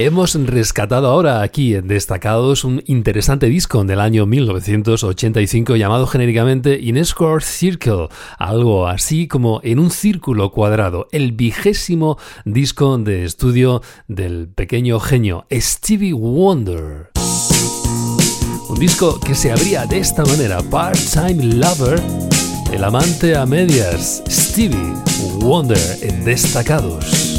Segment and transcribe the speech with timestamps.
[0.00, 7.04] Hemos rescatado ahora aquí en Destacados un interesante disco del año 1985 llamado genéricamente In
[7.04, 8.06] Circle,
[8.38, 15.46] algo así como en un círculo cuadrado, el vigésimo disco de estudio del pequeño genio
[15.50, 17.10] Stevie Wonder.
[18.68, 22.00] Un disco que se abría de esta manera, Part-Time Lover,
[22.72, 24.94] el amante a medias, Stevie
[25.40, 27.37] Wonder en Destacados.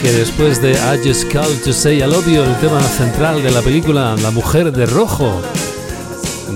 [0.00, 4.16] Que después de I Just Called to Say I el tema central de la película
[4.22, 5.42] La Mujer de Rojo,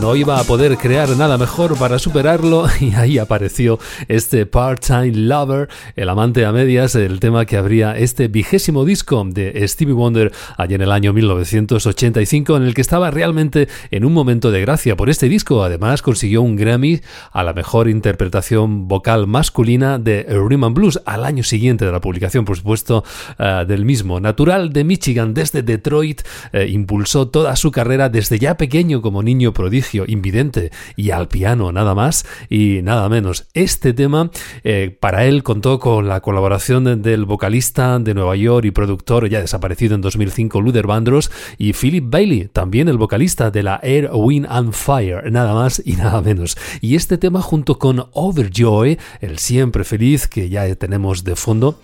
[0.00, 5.68] no iba a poder crear nada mejor para superarlo y ahí apareció este Part-Time Lover,
[5.96, 10.76] el amante a medias, el tema que abría este vigésimo disco de Stevie Wonder allá
[10.76, 15.10] en el año 1985 en el que estaba realmente en un momento de gracia por
[15.10, 15.62] este disco.
[15.62, 17.00] Además consiguió un Grammy
[17.32, 22.44] a la mejor interpretación vocal masculina de Rhythm Blues al año siguiente de la publicación,
[22.44, 23.04] por supuesto,
[23.38, 24.20] eh, del mismo.
[24.20, 29.52] Natural de Michigan desde Detroit, eh, impulsó toda su carrera desde ya pequeño como niño
[29.52, 33.46] prodigio, invidente y al piano, nada más y nada menos.
[33.54, 34.30] Este tema
[34.62, 39.40] eh, para él contó con la colaboración del vocalista de Nueva York y productor ya
[39.40, 44.46] desaparecido en 2005, Luther Vandross, y Philip Bailey, también el vocalista de la Air, Wind
[44.48, 46.56] and Fire, nada más y nada menos.
[46.80, 51.78] Y este tema junto con Overjoy, el siempre feliz que ya tenemos de fondo,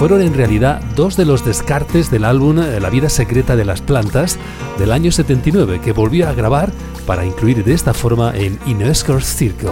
[0.00, 4.38] fueron en realidad dos de los descartes del álbum La vida secreta de las plantas
[4.78, 6.72] del año 79 que volvió a grabar
[7.06, 9.68] para incluir de esta forma en Inescort Circle.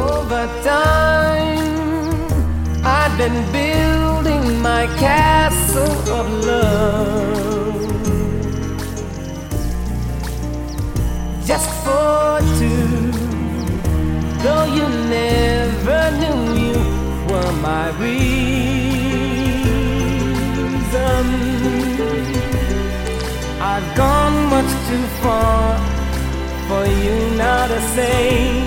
[27.59, 28.61] You now to say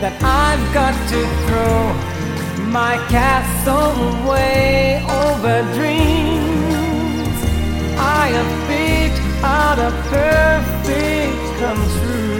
[0.00, 1.78] that I've got to throw
[2.70, 7.36] my castle away over dreams.
[7.98, 12.32] I have picked out a perfect come true.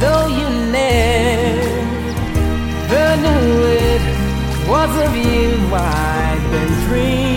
[0.00, 0.48] Though you
[0.78, 1.16] never
[3.22, 3.50] knew
[3.86, 4.02] it
[4.68, 7.29] was of you I've been dreaming.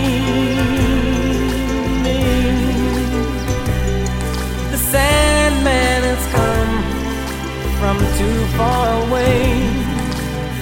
[8.56, 9.66] Far away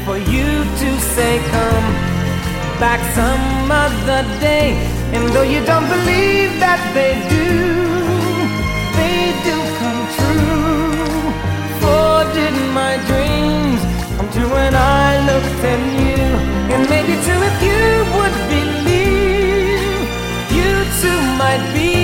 [0.05, 0.49] for you
[0.81, 1.89] to say, Come
[2.81, 4.69] back some other day.
[5.15, 7.49] And though you don't believe that they do,
[8.99, 11.07] they do come true.
[11.81, 13.81] For did my dreams
[14.17, 16.23] come true when I looked at you?
[16.73, 17.85] And maybe too if you
[18.17, 20.07] would believe,
[20.57, 22.02] you too might be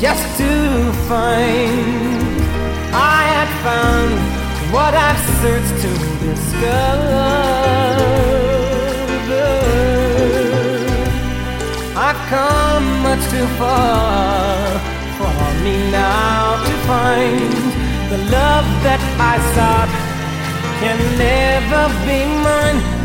[0.00, 2.38] just to find
[2.94, 4.14] I had found
[4.72, 5.92] what I've searched to
[6.24, 7.58] discover.
[12.06, 14.78] I've come much too far
[15.18, 17.52] for me now to find
[18.12, 19.90] the love that I sought
[20.80, 22.97] can never be mine.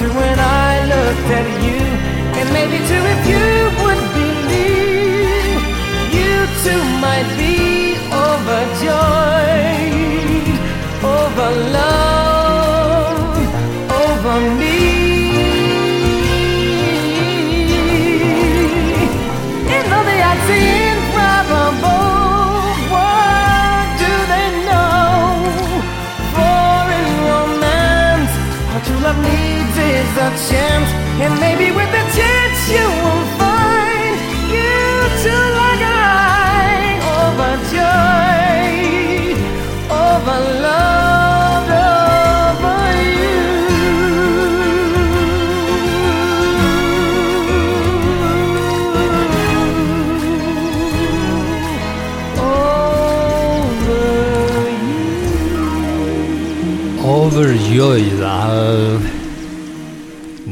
[0.00, 1.80] True when I looked at you?
[2.38, 3.46] And maybe too if you
[3.80, 5.60] would believe,
[6.18, 6.32] you
[6.64, 7.56] too might be
[8.28, 9.28] overjoyed,
[11.04, 12.09] over love,
[30.20, 30.90] a chance,
[31.24, 34.16] and maybe with a chance you will find
[34.56, 34.80] you
[35.24, 38.20] too like I overjoyed,
[39.90, 41.72] over loved,
[42.68, 43.40] over you.
[57.02, 59.19] Overjoyed al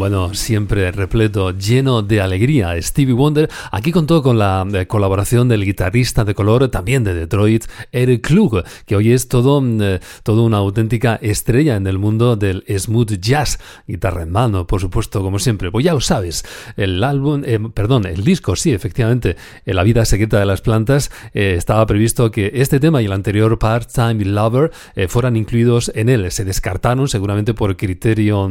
[0.09, 2.81] Bueno, siempre repleto, lleno de alegría.
[2.81, 7.67] Stevie Wonder, aquí contó con la eh, colaboración del guitarrista de color también de Detroit,
[7.93, 12.37] Eric Klug, que hoy es todo, mm, eh, todo una auténtica estrella en el mundo
[12.37, 13.59] del smooth jazz.
[13.87, 15.71] Guitarra en mano, por supuesto, como siempre.
[15.71, 16.43] Pues ya lo sabes,
[16.79, 19.37] el álbum, eh, perdón, el disco, sí, efectivamente,
[19.67, 24.25] La vida secreta de las plantas, estaba previsto que este tema y el anterior Part-Time
[24.25, 24.71] Lover
[25.09, 26.31] fueran incluidos en él.
[26.33, 28.49] Se descartaron seguramente por criterio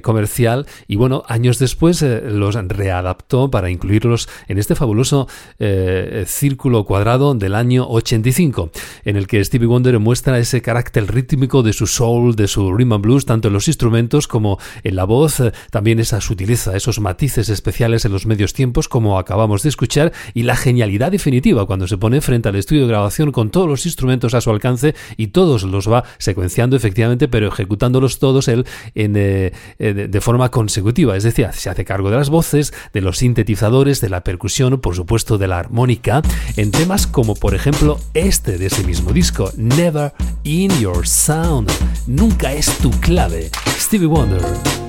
[0.00, 6.84] comercial y bueno, años después eh, los readaptó para incluirlos en este fabuloso eh, círculo
[6.84, 8.70] cuadrado del año 85,
[9.04, 12.92] en el que Stevie Wonder muestra ese carácter rítmico de su soul, de su rhythm
[12.94, 17.00] and blues, tanto en los instrumentos como en la voz, eh, también esa sutileza, esos
[17.00, 21.88] matices especiales en los medios tiempos, como acabamos de escuchar, y la genialidad definitiva cuando
[21.88, 25.28] se pone frente al estudio de grabación con todos los instrumentos a su alcance y
[25.28, 31.48] todos los va secuenciando efectivamente, pero ejecutándolos todos él en, de forma consecutiva, es decir,
[31.52, 35.46] se hace cargo de las voces, de los sintetizadores, de la percusión, por supuesto de
[35.46, 36.20] la armónica,
[36.56, 40.12] en temas como por ejemplo este de ese mismo disco, Never
[40.42, 41.70] in Your Sound,
[42.08, 44.87] nunca es tu clave, Stevie Wonder.